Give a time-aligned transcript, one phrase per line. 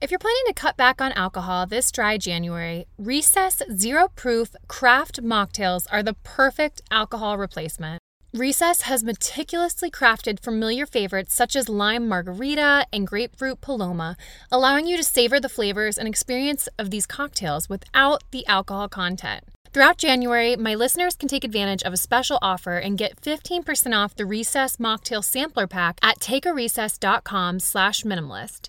[0.00, 5.24] If you're planning to cut back on alcohol this dry January, Recess Zero Proof Craft
[5.24, 8.00] Mocktails are the perfect alcohol replacement.
[8.32, 14.16] Recess has meticulously crafted familiar favorites such as lime margarita and grapefruit paloma,
[14.52, 19.42] allowing you to savor the flavors and experience of these cocktails without the alcohol content.
[19.72, 24.14] Throughout January, my listeners can take advantage of a special offer and get 15% off
[24.14, 28.68] the Recess Mocktail Sampler Pack at takearecess.com slash minimalist.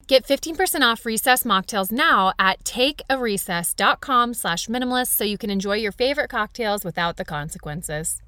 [0.11, 5.93] Get 15% off Recess mocktails now at takearecess.com slash minimalist so you can enjoy your
[5.93, 8.21] favorite cocktails without the consequences.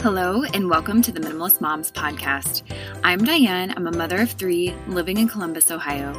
[0.00, 2.62] Hello, and welcome to the Minimalist Moms podcast.
[3.02, 3.74] I'm Diane.
[3.76, 6.12] I'm a mother of three living in Columbus, Ohio.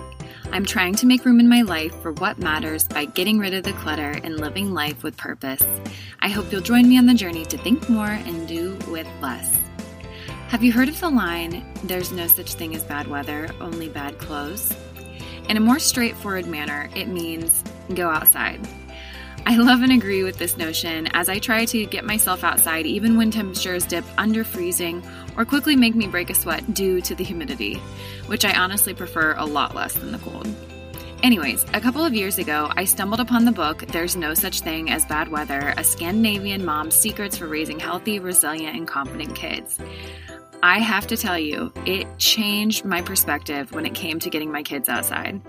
[0.51, 3.63] I'm trying to make room in my life for what matters by getting rid of
[3.63, 5.63] the clutter and living life with purpose.
[6.21, 9.57] I hope you'll join me on the journey to think more and do with less.
[10.47, 14.17] Have you heard of the line, there's no such thing as bad weather, only bad
[14.19, 14.75] clothes?
[15.49, 17.63] In a more straightforward manner, it means
[17.93, 18.59] go outside.
[19.47, 23.15] I love and agree with this notion as I try to get myself outside even
[23.15, 25.03] when temperatures dip under freezing
[25.37, 27.75] or quickly make me break a sweat due to the humidity,
[28.27, 30.47] which I honestly prefer a lot less than the cold.
[31.23, 34.91] Anyways, a couple of years ago, I stumbled upon the book There's No Such Thing
[34.91, 39.79] as Bad Weather A Scandinavian Mom's Secrets for Raising Healthy, Resilient, and Confident Kids.
[40.61, 44.63] I have to tell you, it changed my perspective when it came to getting my
[44.63, 45.41] kids outside.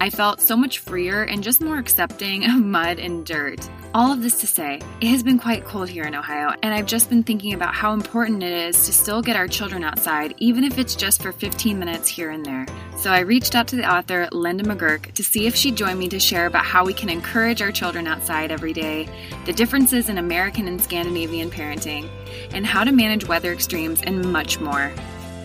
[0.00, 3.68] I felt so much freer and just more accepting of mud and dirt.
[3.92, 6.86] All of this to say, it has been quite cold here in Ohio, and I've
[6.86, 10.64] just been thinking about how important it is to still get our children outside, even
[10.64, 12.66] if it's just for 15 minutes here and there.
[12.96, 16.08] So I reached out to the author, Linda McGurk, to see if she'd join me
[16.10, 19.08] to share about how we can encourage our children outside every day,
[19.44, 22.08] the differences in American and Scandinavian parenting,
[22.52, 24.92] and how to manage weather extremes, and much more.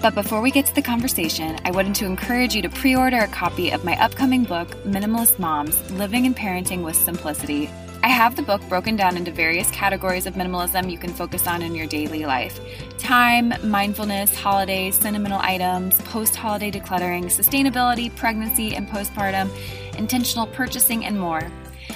[0.01, 3.19] But before we get to the conversation, I wanted to encourage you to pre order
[3.19, 7.69] a copy of my upcoming book, Minimalist Moms Living and Parenting with Simplicity
[8.05, 11.63] I have the book broken down into various categories of minimalism you can focus on
[11.63, 12.59] in your daily life
[13.00, 19.50] time, mindfulness, holidays, sentimental items, post holiday decluttering, sustainability, pregnancy and postpartum,
[19.97, 21.51] intentional purchasing, and more.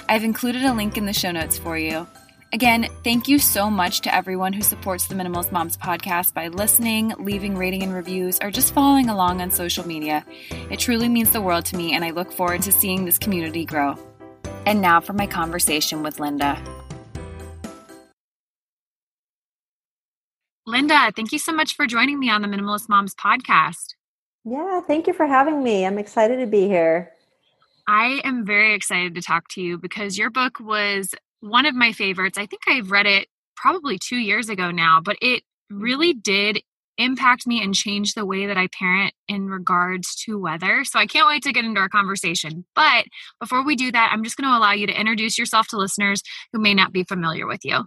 [0.08, 2.08] I've included a link in the show notes for you.
[2.52, 7.14] Again, thank you so much to everyone who supports the Minimalist Moms podcast by listening,
[7.20, 10.26] leaving rating and reviews, or just following along on social media.
[10.72, 13.66] It truly means the world to me, and I look forward to seeing this community
[13.66, 13.96] grow.
[14.66, 16.60] And now for my conversation with Linda.
[20.66, 23.94] Linda, thank you so much for joining me on the Minimalist Moms podcast.
[24.44, 25.86] Yeah, thank you for having me.
[25.86, 27.12] I'm excited to be here.
[27.88, 31.92] I am very excited to talk to you because your book was one of my
[31.92, 32.38] favorites.
[32.38, 36.62] I think I've read it probably two years ago now, but it really did
[36.98, 40.84] impact me and change the way that I parent in regards to weather.
[40.84, 42.66] So I can't wait to get into our conversation.
[42.76, 43.06] But
[43.40, 46.22] before we do that, I'm just going to allow you to introduce yourself to listeners
[46.52, 47.86] who may not be familiar with you.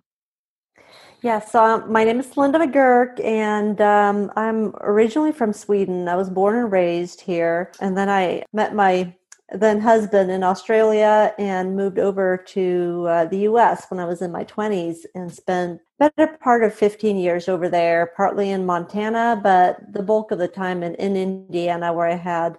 [1.20, 6.08] Yeah, so um, my name is Linda McGurk, and um, I'm originally from Sweden.
[6.08, 9.14] I was born and raised here, and then I met my
[9.54, 14.32] then husband in Australia and moved over to uh, the US when I was in
[14.32, 19.92] my 20s and spent better part of 15 years over there, partly in Montana, but
[19.92, 22.58] the bulk of the time in, in Indiana where I had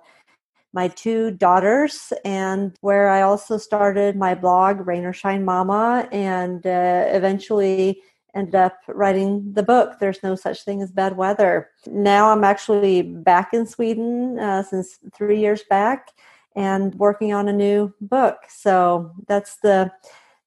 [0.72, 6.66] my two daughters, and where I also started my blog, Rain or Shine Mama, and
[6.66, 8.01] uh, eventually
[8.34, 11.69] ended up writing the book there's no such thing as bad weather.
[11.86, 16.10] Now i'm actually back in sweden uh, since three years back
[16.55, 18.38] and working on a new book.
[18.50, 19.91] So that's the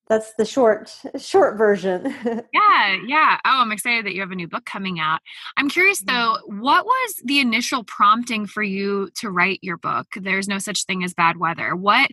[0.09, 2.15] that's the short short version.
[2.53, 3.39] Yeah yeah.
[3.45, 5.21] Oh i'm excited that you have a new book coming out.
[5.57, 6.61] I'm curious though mm-hmm.
[6.61, 10.07] what was the initial prompting for you to write your book?
[10.15, 11.75] There's no such thing as bad weather.
[11.75, 12.11] What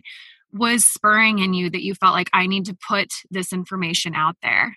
[0.52, 4.36] was spurring in you that you felt like i need to put this information out
[4.40, 4.76] there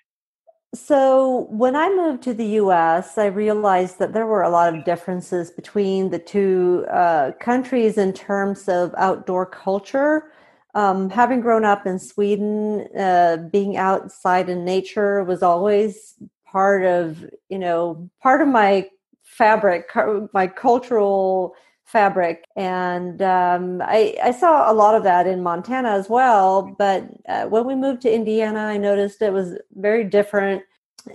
[0.75, 4.83] so when i moved to the us i realized that there were a lot of
[4.83, 10.31] differences between the two uh, countries in terms of outdoor culture.
[10.75, 16.13] Um, having grown up in Sweden, uh, being outside in nature was always
[16.45, 18.87] part of you know part of my
[19.23, 19.89] fabric,
[20.33, 21.55] my cultural
[21.87, 26.75] fabric, and um, I, I, saw a lot of that in Montana as well.
[26.77, 30.63] But uh, when we moved to Indiana, I noticed it was very different.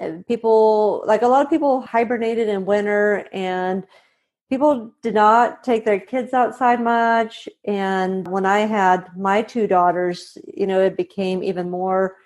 [0.01, 3.85] Uh, people like a lot of people hibernated in winter and
[4.49, 10.39] people did not take their kids outside much and when i had my two daughters
[10.55, 12.17] you know it became even more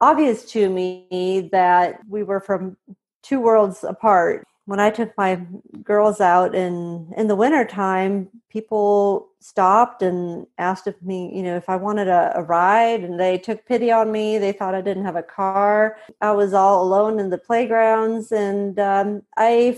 [0.00, 2.76] obvious to me that we were from
[3.22, 5.40] two worlds apart when i took my
[5.82, 11.56] girls out in in the winter time people stopped and asked if me you know
[11.56, 14.80] if i wanted a, a ride and they took pity on me they thought i
[14.80, 19.76] didn't have a car i was all alone in the playgrounds and um, i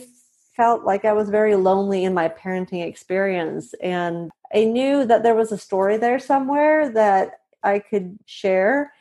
[0.57, 3.75] felt like I was very lonely in my parenting experience.
[3.83, 8.93] And I knew that there was a story there somewhere that I could share.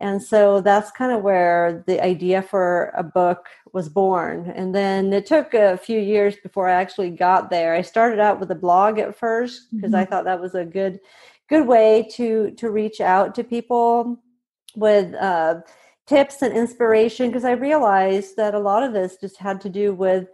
[0.00, 4.50] And so that's kind of where the idea for a book was born.
[4.56, 7.74] And then it took a few years before I actually got there.
[7.74, 10.00] I started out with a blog at first because mm-hmm.
[10.00, 11.00] I thought that was a good
[11.48, 14.16] good way to to reach out to people
[14.74, 15.56] with uh,
[16.06, 19.92] tips and inspiration because I realized that a lot of this just had to do
[19.92, 20.28] with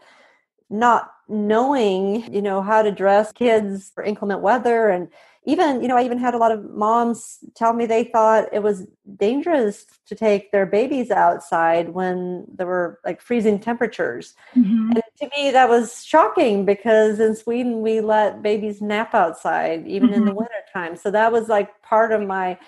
[0.71, 4.91] not knowing, you know, how to dress kids for inclement weather.
[4.91, 5.09] And
[5.47, 8.65] even, you know, I even had a lot of moms tell me they thought it
[8.65, 8.85] was
[9.17, 14.35] dangerous to take their babies outside when there were like freezing temperatures.
[14.57, 14.91] Mm-hmm.
[14.91, 20.09] And to me, that was shocking because in Sweden, we let babies nap outside even
[20.09, 20.17] mm-hmm.
[20.17, 20.39] in the mm-hmm.
[20.39, 20.97] winter time.
[20.97, 22.59] So that was like part of my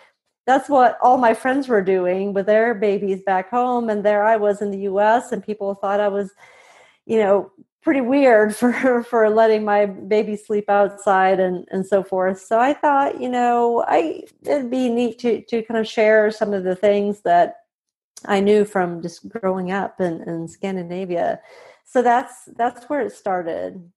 [0.46, 4.34] that's what all my friends were doing with their babies back home and there i
[4.34, 6.32] was in the us and people thought i was
[7.04, 7.52] you know
[7.82, 12.40] pretty weird for for letting my baby sleep outside and and so forth.
[12.40, 16.52] So i thought you know i it'd be neat to to kind of share some
[16.52, 17.56] of the things that
[18.24, 21.40] i knew from just growing up in, in scandinavia.
[21.84, 23.90] So that's that's where it started.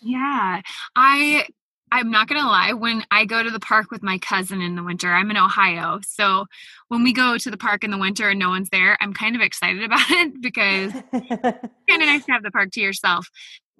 [0.00, 0.60] Yeah.
[0.96, 1.46] I
[1.90, 4.76] I'm not going to lie, when I go to the park with my cousin in
[4.76, 6.00] the winter, I'm in Ohio.
[6.06, 6.46] So
[6.88, 9.36] when we go to the park in the winter and no one's there, I'm kind
[9.36, 13.28] of excited about it because it's kind of nice to have the park to yourself.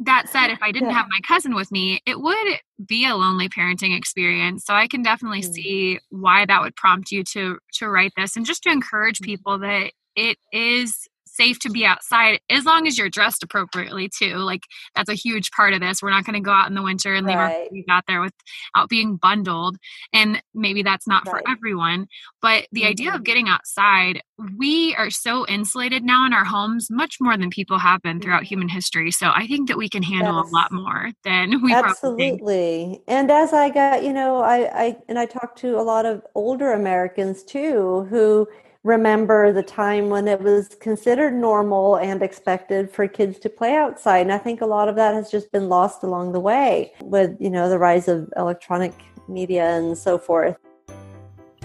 [0.01, 3.49] That said, if I didn't have my cousin with me, it would be a lonely
[3.49, 4.65] parenting experience.
[4.65, 5.53] So I can definitely mm.
[5.53, 9.25] see why that would prompt you to to write this and just to encourage mm.
[9.25, 11.08] people that it is
[11.39, 14.37] safe to be outside as long as you're dressed appropriately too.
[14.37, 14.63] Like
[14.95, 16.03] that's a huge part of this.
[16.03, 18.21] We're not going to go out in the winter and leave our babies out there
[18.21, 19.77] without being bundled.
[20.13, 21.43] And maybe that's not right.
[21.45, 22.09] for everyone.
[22.43, 22.91] But the mm-hmm.
[22.91, 23.23] idea of mm-hmm.
[23.23, 24.23] getting outside,
[24.57, 28.43] we are so insulated now in our homes, much more than people have been throughout
[28.43, 28.47] mm-hmm.
[28.47, 29.11] human history.
[29.11, 33.01] So I think that we can handle a lot more than we absolutely.
[33.07, 36.23] And as I got, you know, I, I and I talked to a lot of
[36.35, 38.49] older Americans too who
[38.89, 44.21] remember the time when it was considered normal and expected for kids to play outside.
[44.21, 47.37] And i think a lot of that has just been lost along the way with
[47.39, 48.95] you know the rise of electronic
[49.29, 50.57] media and so forth.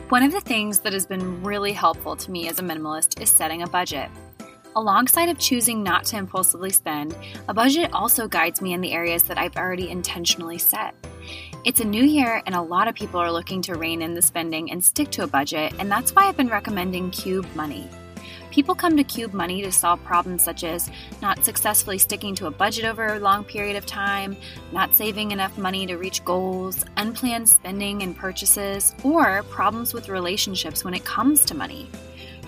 [0.10, 3.30] One of the things that has been really helpful to me as a minimalist is
[3.30, 4.10] setting a budget.
[4.76, 7.16] Alongside of choosing not to impulsively spend,
[7.48, 10.94] a budget also guides me in the areas that I've already intentionally set.
[11.66, 14.22] It's a new year, and a lot of people are looking to rein in the
[14.22, 17.88] spending and stick to a budget, and that's why I've been recommending Qube Money.
[18.52, 20.92] People come to Qube Money to solve problems such as
[21.22, 24.36] not successfully sticking to a budget over a long period of time,
[24.74, 30.84] not saving enough money to reach goals, unplanned spending and purchases, or problems with relationships
[30.84, 31.90] when it comes to money.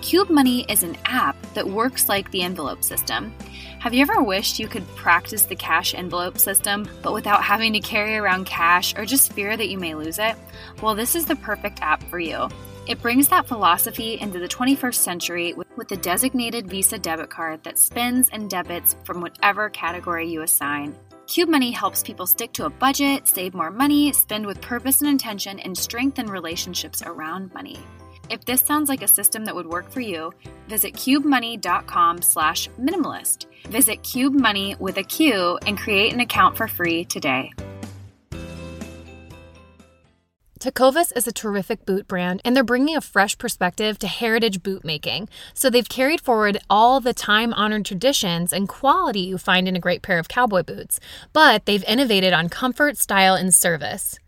[0.06, 3.34] Qube Money is an app that works like the envelope system.
[3.80, 7.80] Have you ever wished you could practice the cash envelope system, but without having to
[7.80, 10.36] carry around cash or just fear that you may lose it?
[10.80, 12.48] Well, this is the perfect app for you.
[12.86, 17.76] It brings that philosophy into the 21st century with a designated Visa debit card that
[17.76, 20.94] spends and debits from whatever category you assign.
[21.26, 25.10] Qube Money helps people stick to a budget, save more money, spend with purpose and
[25.10, 27.80] intention, and strengthen relationships around money.
[28.28, 30.32] If this sounds like a system that would work for you,
[30.68, 33.46] visit qubemoney.com slash minimalist.
[33.68, 37.52] Visit Qube Money with a Q and create an account for free today.
[40.58, 44.84] Tecovas is a terrific boot brand, and they're bringing a fresh perspective to heritage boot
[44.84, 45.28] making.
[45.54, 49.80] So they've carried forward all the time honored traditions and quality you find in a
[49.80, 50.98] great pair of cowboy boots,
[51.32, 54.18] but they've innovated on comfort, style, and service.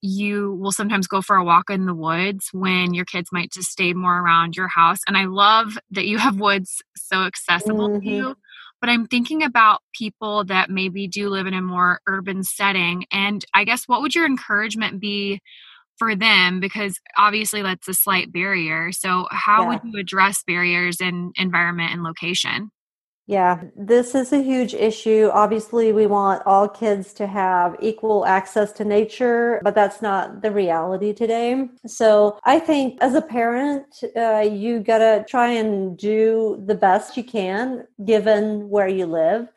[0.00, 3.70] you will sometimes go for a walk in the woods when your kids might just
[3.70, 5.00] stay more around your house.
[5.06, 8.00] And I love that you have woods so accessible mm-hmm.
[8.00, 8.34] to you.
[8.80, 13.06] But I'm thinking about people that maybe do live in a more urban setting.
[13.10, 15.40] And I guess what would your encouragement be
[15.98, 16.60] for them?
[16.60, 18.92] Because obviously that's a slight barrier.
[18.92, 19.68] So, how yeah.
[19.68, 22.70] would you address barriers in environment and location?
[23.28, 25.28] Yeah, this is a huge issue.
[25.34, 30.50] Obviously, we want all kids to have equal access to nature, but that's not the
[30.50, 31.68] reality today.
[31.86, 37.18] So, I think as a parent, uh, you got to try and do the best
[37.18, 39.48] you can given where you live.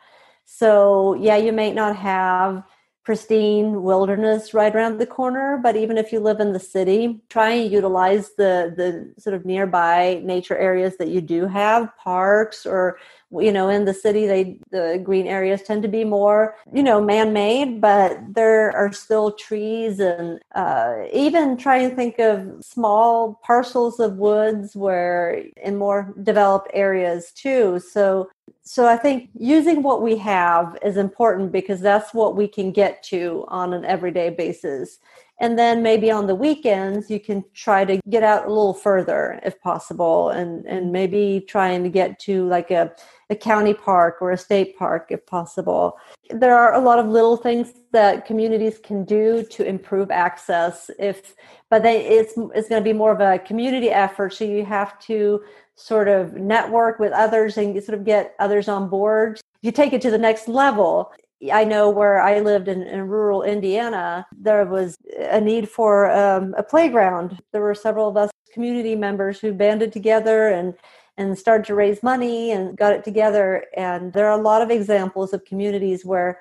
[0.43, 2.63] So, yeah, you may not have
[3.03, 5.59] pristine wilderness right around the corner.
[5.61, 9.45] But even if you live in the city try and utilize the the sort of
[9.45, 12.97] nearby nature areas that you do have parks or
[13.39, 17.01] you know in the city they the green areas tend to be more you know
[17.01, 23.99] man-made but there are still trees and uh, even try and think of small parcels
[23.99, 27.79] of woods where in more developed areas too.
[27.79, 28.29] So
[28.71, 33.03] so i think using what we have is important because that's what we can get
[33.03, 34.99] to on an everyday basis
[35.41, 39.41] and then maybe on the weekends you can try to get out a little further
[39.43, 42.93] if possible and and maybe trying to get to like a
[43.31, 45.97] a county park or a state park if possible.
[46.29, 51.33] There are a lot of little things that communities can do to improve access if
[51.69, 54.99] but they, it's it's going to be more of a community effort so you have
[54.99, 55.41] to
[55.81, 59.39] sort of network with others and sort of get others on board.
[59.61, 61.11] You take it to the next level.
[61.51, 66.53] I know where I lived in, in rural Indiana, there was a need for um,
[66.55, 67.41] a playground.
[67.51, 70.73] There were several of us community members who banded together and
[71.17, 73.65] and started to raise money and got it together.
[73.75, 76.39] And there are a lot of examples of communities where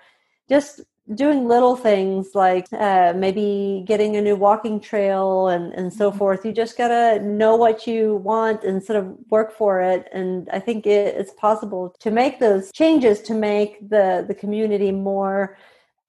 [0.48, 0.80] just
[1.14, 6.18] doing little things like uh, maybe getting a new walking trail and, and so mm-hmm.
[6.18, 6.44] forth.
[6.44, 10.08] You just got to know what you want and sort of work for it.
[10.12, 14.92] And I think it, it's possible to make those changes to make the, the community
[14.92, 15.56] more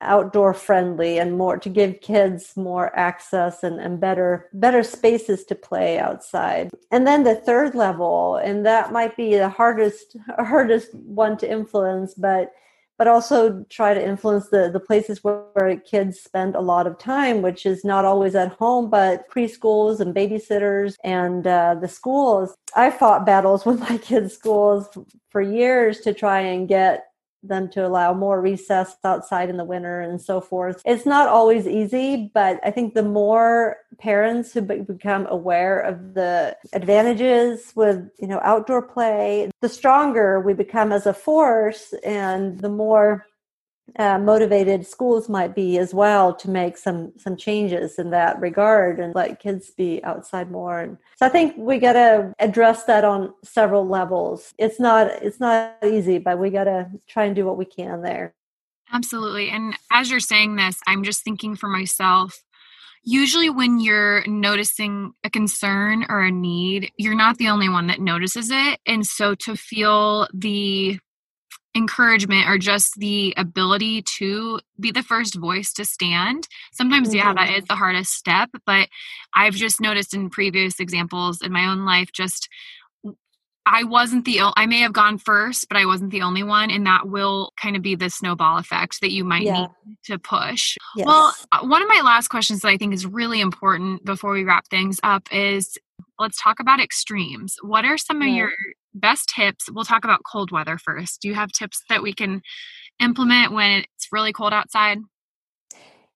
[0.01, 5.53] outdoor friendly and more to give kids more access and, and better better spaces to
[5.53, 11.38] play outside and then the third level and that might be the hardest hardest one
[11.38, 12.51] to influence but
[13.01, 17.00] but also try to influence the, the places where, where kids spend a lot of
[17.00, 22.53] time, which is not always at home, but preschools and babysitters and uh, the schools.
[22.75, 24.88] I fought battles with my kids' schools
[25.31, 27.05] for years to try and get
[27.43, 30.81] them to allow more recess outside in the winter and so forth.
[30.86, 36.55] It's not always easy, but I think the more parents who become aware of the
[36.74, 42.69] advantages with, you know, outdoor play, the stronger we become as a force and the
[42.69, 43.25] more
[43.98, 49.00] uh, motivated schools might be as well to make some some changes in that regard
[49.00, 50.79] and let kids be outside more.
[50.79, 54.53] And so i think we got to address that on several levels.
[54.57, 58.01] It's not it's not easy but we got to try and do what we can
[58.01, 58.33] there.
[58.93, 59.50] Absolutely.
[59.50, 62.43] And as you're saying this i'm just thinking for myself
[63.03, 68.00] usually when you're noticing a concern or a need you're not the only one that
[68.00, 68.79] notices it.
[68.86, 71.00] And so to feel the
[71.75, 76.47] encouragement or just the ability to be the first voice to stand.
[76.73, 77.17] Sometimes, mm-hmm.
[77.17, 77.65] yeah, that is mm-hmm.
[77.67, 78.89] the hardest step, but
[79.35, 82.49] I've just noticed in previous examples in my own life, just
[83.65, 86.85] I wasn't the I may have gone first, but I wasn't the only one, and
[86.87, 89.67] that will kind of be the snowball effect that you might yeah.
[89.85, 90.77] need to push.
[90.95, 91.05] Yes.
[91.05, 94.43] Well, uh, one of my last questions that I think is really important before we
[94.43, 95.77] wrap things up is
[96.17, 97.55] let's talk about extremes.
[97.61, 98.51] What are some of your
[98.93, 99.69] best tips?
[99.71, 101.21] We'll talk about cold weather first.
[101.21, 102.41] Do you have tips that we can
[103.00, 105.00] implement when it's really cold outside?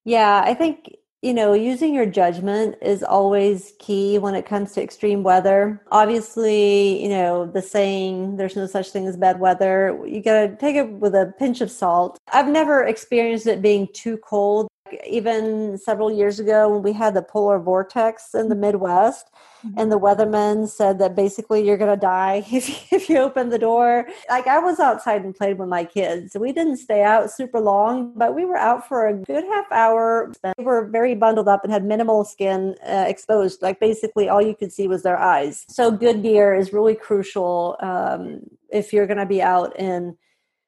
[0.04, 4.84] Yeah, I think you know, using your judgment is always key when it comes to
[4.84, 5.82] extreme weather.
[5.92, 10.56] Obviously, you know, the saying, there's no such thing as bad weather, you got to
[10.58, 12.20] take it with a pinch of salt.
[12.32, 14.68] I've never experienced it being too cold
[15.08, 19.32] even several years ago when we had the polar vortex in the Midwest,
[19.66, 19.80] mm-hmm.
[19.80, 23.60] and the weathermen said that basically you're going to die if, if you open the
[23.60, 24.08] door.
[24.30, 26.36] Like I was outside and played with my kids.
[26.40, 30.32] We didn't stay out super long, but we were out for a good half hour.
[30.58, 33.62] We were very bundled up and had minimal skin uh, exposed.
[33.62, 35.66] Like basically all you could see was their eyes.
[35.70, 40.18] So good gear is really crucial um, if you're going to be out in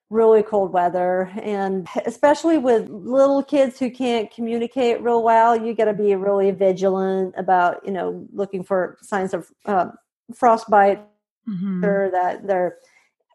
[0.10, 1.32] really cold weather.
[1.42, 6.51] And especially with little kids who can't communicate real well you got to be really
[6.51, 9.88] vigilant about you know looking for signs of uh,
[10.34, 11.03] frostbite
[11.48, 11.84] mm-hmm.
[11.84, 12.77] or that their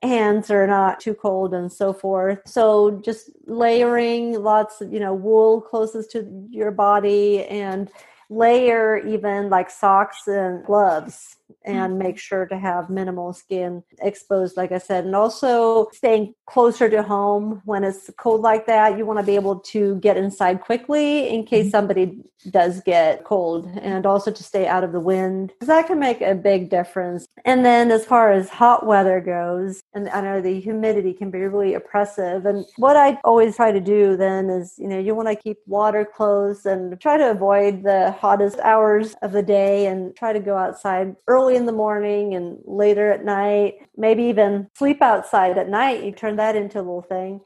[0.03, 2.41] hands are not too cold and so forth.
[2.45, 7.91] So just layering lots of you know wool closest to your body and
[8.31, 14.73] layer even like socks and gloves and make sure to have minimal skin exposed, like
[14.73, 15.05] I said.
[15.05, 18.99] And also staying closer to home when it's cold like that.
[18.99, 21.71] You want to be able to get inside quickly in case mm-hmm.
[21.71, 25.49] somebody does get cold, and also to stay out of the wind.
[25.49, 27.27] Because that can make a big difference.
[27.45, 31.39] And then as far as hot weather goes, and I know the humidity can be
[31.39, 32.47] really oppressive.
[32.47, 35.59] And what I always try to do then is, you know, you want to keep
[35.67, 40.41] water close and try to avoid the hottest hours of the day and try to
[40.41, 45.59] go outside early early in the morning and later at night, maybe even sleep outside
[45.59, 46.05] at night.
[46.05, 47.41] You turn that into a little thing.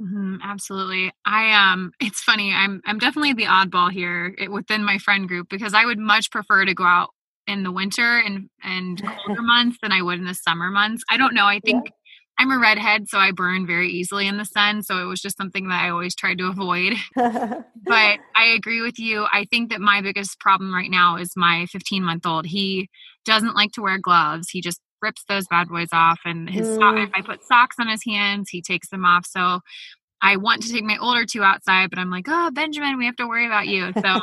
[0.00, 1.12] Mm-hmm, absolutely.
[1.24, 2.52] I um it's funny.
[2.52, 6.64] I'm I'm definitely the oddball here within my friend group because I would much prefer
[6.64, 7.10] to go out
[7.46, 11.04] in the winter and and colder months than I would in the summer months.
[11.10, 11.46] I don't know.
[11.46, 11.92] I think yeah.
[12.36, 14.82] I'm a redhead, so I burn very easily in the sun.
[14.82, 16.94] So it was just something that I always tried to avoid.
[17.14, 19.26] but I agree with you.
[19.32, 22.46] I think that my biggest problem right now is my 15 month old.
[22.46, 22.88] He
[23.24, 24.48] doesn't like to wear gloves.
[24.50, 26.20] He just rips those bad boys off.
[26.24, 26.78] And his mm.
[26.78, 29.26] so- if I put socks on his hands, he takes them off.
[29.26, 29.60] So
[30.22, 33.16] I want to take my older two outside, but I'm like, oh, Benjamin, we have
[33.16, 33.92] to worry about you.
[33.92, 34.20] So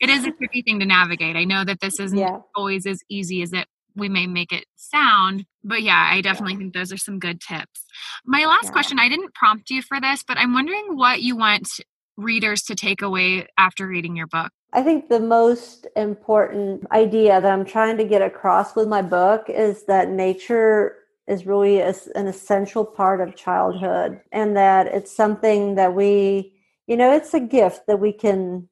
[0.00, 1.36] it is a tricky thing to navigate.
[1.36, 2.38] I know that this isn't yeah.
[2.56, 5.44] always as easy as it we may make it sound.
[5.64, 6.58] But yeah, I definitely yeah.
[6.58, 7.84] think those are some good tips.
[8.24, 8.72] My last yeah.
[8.72, 11.68] question I didn't prompt you for this, but I'm wondering what you want
[12.16, 14.50] readers to take away after reading your book.
[14.72, 19.50] I think the most important idea that I'm trying to get across with my book
[19.50, 20.96] is that nature
[21.28, 26.54] is really a, an essential part of childhood and that it's something that we,
[26.86, 28.68] you know, it's a gift that we can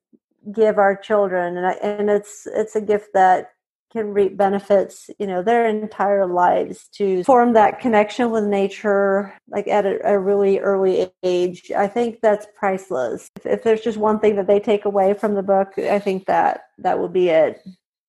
[0.51, 3.51] give our children and, I, and it's it's a gift that
[3.93, 9.67] can reap benefits, you know, their entire lives to form that connection with nature, like
[9.69, 11.71] at a, a really early age.
[11.77, 13.29] I think that's priceless.
[13.37, 16.27] If, if, there's just one thing that they take away from the book, I think
[16.27, 17.63] that that would be it.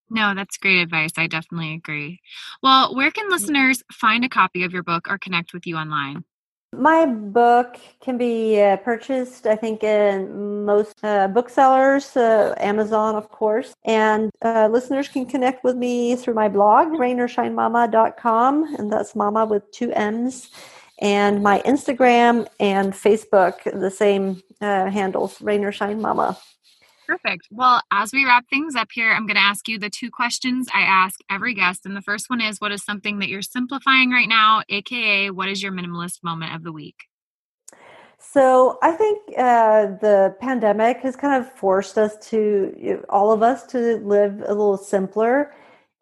[0.09, 1.11] No, that's great advice.
[1.17, 2.19] I definitely agree.
[2.61, 3.33] Well, where can mm-hmm.
[3.33, 6.25] listeners find a copy of your book or connect with you online?
[6.73, 13.29] My book can be uh, purchased, I think, in most uh, booksellers, uh, Amazon, of
[13.29, 13.73] course.
[13.83, 19.69] And uh, listeners can connect with me through my blog, rainorshinemama.com, and that's mama with
[19.71, 20.49] two M's.
[21.01, 25.61] And my Instagram and Facebook, the same uh, handles, Rain.
[27.11, 27.49] Perfect.
[27.51, 30.69] Well, as we wrap things up here, I'm going to ask you the two questions
[30.73, 31.85] I ask every guest.
[31.85, 34.61] And the first one is What is something that you're simplifying right now?
[34.69, 36.95] AKA, what is your minimalist moment of the week?
[38.17, 43.65] So I think uh, the pandemic has kind of forced us to, all of us,
[43.67, 45.53] to live a little simpler.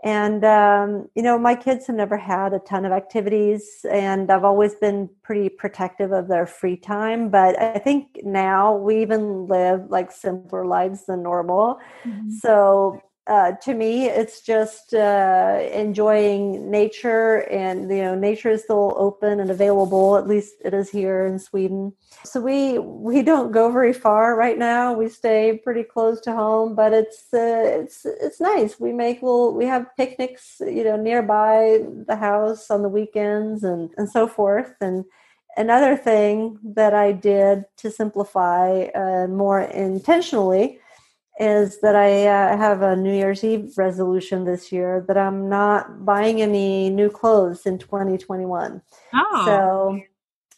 [0.04, 4.46] And, um, you know, my kids have never had a ton of activities, and I've
[4.46, 7.30] always been pretty protective of their free time.
[7.30, 11.80] But I think now we even live like simpler lives than normal.
[12.06, 12.32] Mm-hmm.
[12.32, 18.96] So uh, to me, it's just uh, enjoying nature, and you know, nature is still
[18.98, 20.18] open and available.
[20.18, 21.94] At least it is here in Sweden.
[22.24, 24.94] So we we don't go very far right now.
[24.94, 28.80] We stay pretty close to home, but it's uh, it's it's nice.
[28.80, 33.92] We make little we have picnics, you know, nearby the house on the weekends and
[33.98, 34.74] and so forth.
[34.82, 35.06] And
[35.56, 40.80] another thing that I did to simplify uh, more intentionally
[41.40, 46.06] is that I uh, have a New Year's Eve resolution this year that I'm not
[46.06, 48.82] buying any new clothes in 2021.
[49.14, 49.46] Oh.
[49.46, 50.02] So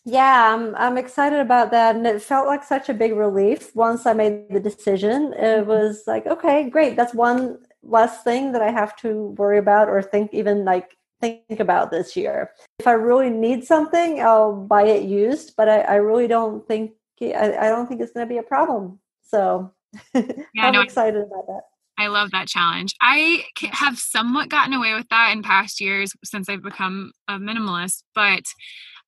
[0.04, 4.08] yeah, I'm I'm excited about that and it felt like such a big relief once
[4.08, 5.34] I made the decision.
[5.34, 5.70] It mm-hmm.
[5.70, 6.96] was like, okay, great.
[6.96, 11.60] That's one less thing that I have to worry about or think even like think
[11.60, 12.50] about this year.
[12.80, 16.94] If I really need something, I'll buy it used, but I, I really don't think
[17.22, 19.00] I, I don't think it's going to be a problem.
[19.22, 19.72] So
[20.14, 20.24] yeah,
[20.58, 21.62] I'm no, excited about that.
[21.98, 22.96] I love that challenge.
[23.02, 28.04] I have somewhat gotten away with that in past years since I've become a minimalist,
[28.16, 28.44] but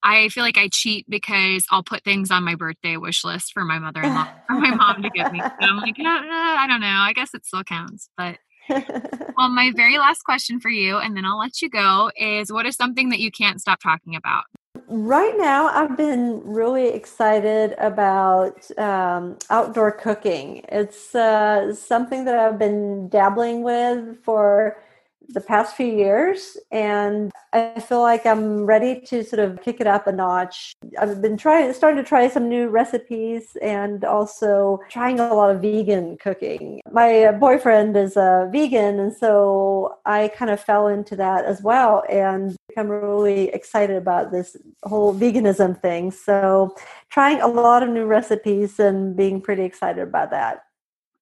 [0.04, 3.64] I feel like I cheat because I'll put things on my birthday wish list for
[3.64, 5.40] my mother-in-law or my mom to give me.
[5.40, 6.88] So I'm like, uh, I don't know.
[6.88, 8.38] I guess it still counts, but
[8.70, 12.66] well, my very last question for you, and then I'll let you go, is what
[12.66, 14.44] is something that you can't stop talking about?
[14.88, 20.64] Right now i've been really excited about um, outdoor cooking.
[20.70, 24.78] It's uh, something that i've been dabbling with for
[25.30, 29.88] the past few years and I feel like I'm ready to sort of kick it
[29.88, 30.74] up a notch.
[31.00, 35.62] I've been trying starting to try some new recipes and also trying a lot of
[35.62, 36.82] vegan cooking.
[36.92, 42.04] My boyfriend is a vegan and so I kind of fell into that as well
[42.10, 46.12] and I'm really excited about this whole veganism thing.
[46.12, 46.76] So
[47.10, 50.64] trying a lot of new recipes and being pretty excited about that.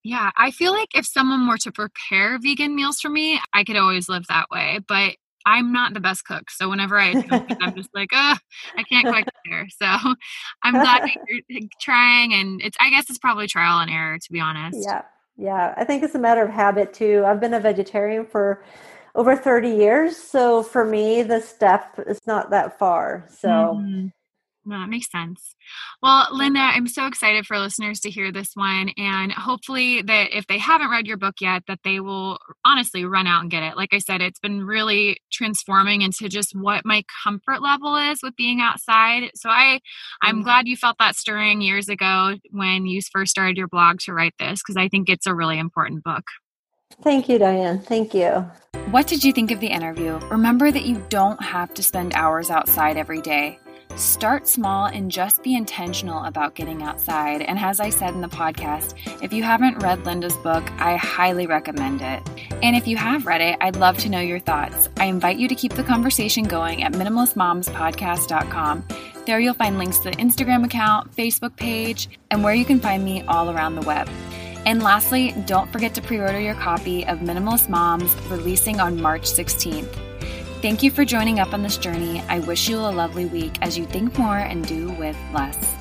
[0.03, 3.77] Yeah, I feel like if someone were to prepare vegan meals for me, I could
[3.77, 4.79] always live that way.
[4.87, 6.49] But I'm not the best cook.
[6.49, 8.37] So whenever I cook I'm just like, oh,
[8.77, 9.67] I can't quite there.
[9.69, 9.85] So
[10.63, 11.09] I'm glad
[11.49, 12.33] you're trying.
[12.33, 14.79] And it's, I guess it's probably trial and error, to be honest.
[14.81, 15.03] Yeah.
[15.37, 15.73] Yeah.
[15.77, 17.23] I think it's a matter of habit too.
[17.25, 18.63] I've been a vegetarian for
[19.15, 20.17] over 30 years.
[20.17, 23.27] So for me, the step is not that far.
[23.29, 23.47] So.
[23.47, 24.07] Mm-hmm.
[24.63, 25.55] No, that makes sense.
[26.03, 30.45] Well, Linda, I'm so excited for listeners to hear this one and hopefully that if
[30.45, 33.75] they haven't read your book yet that they will honestly run out and get it.
[33.75, 38.35] Like I said, it's been really transforming into just what my comfort level is with
[38.35, 39.31] being outside.
[39.33, 39.79] So I
[40.21, 40.43] I'm mm-hmm.
[40.43, 44.35] glad you felt that stirring years ago when you first started your blog to write
[44.37, 46.23] this because I think it's a really important book.
[47.01, 47.79] Thank you, Diane.
[47.79, 48.45] Thank you.
[48.91, 50.19] What did you think of the interview?
[50.29, 53.57] Remember that you don't have to spend hours outside every day.
[53.97, 57.41] Start small and just be intentional about getting outside.
[57.41, 61.47] And as I said in the podcast, if you haven't read Linda's book, I highly
[61.47, 62.21] recommend it.
[62.63, 64.89] And if you have read it, I'd love to know your thoughts.
[64.97, 68.87] I invite you to keep the conversation going at minimalistmomspodcast.com.
[69.25, 73.05] There you'll find links to the Instagram account, Facebook page, and where you can find
[73.05, 74.09] me all around the web.
[74.65, 79.23] And lastly, don't forget to pre order your copy of Minimalist Moms, releasing on March
[79.23, 80.10] 16th.
[80.61, 82.21] Thank you for joining up on this journey.
[82.29, 85.80] I wish you a lovely week as you think more and do with less.